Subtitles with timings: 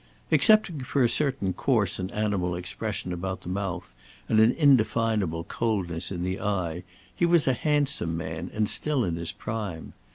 [0.31, 3.95] Excepting for a certain coarse and animal expression about the mouth,
[4.27, 6.81] and an indefinable coldness in the eye,
[7.15, 9.93] he was a handsome man and still in his prime.